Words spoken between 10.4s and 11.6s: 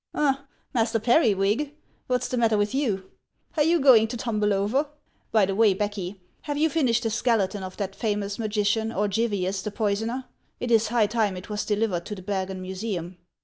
It is high time it